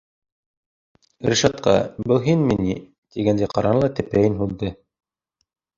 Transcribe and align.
Ришатҡа, 1.33 1.75
был 2.13 2.23
һинме 2.25 2.59
ни, 2.65 2.79
тигәндәй 3.17 3.55
ҡараны 3.55 3.87
ла 3.87 3.95
тәпәйен 4.03 4.43
һуҙҙы. 4.43 4.77